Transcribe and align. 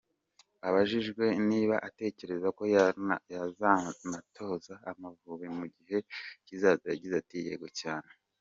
Abajijwe 0.67 1.25
niba 1.49 1.75
atekereza 1.87 2.47
ko 2.57 2.63
yazanatoza 3.31 4.73
Amavubi 4.91 5.47
mu 5.57 5.65
gihe 5.75 5.97
kizaza, 6.45 6.85
yagize 6.91 7.15
ati 7.21 7.37
“Yego 7.47 7.67
cyane. 7.81 8.11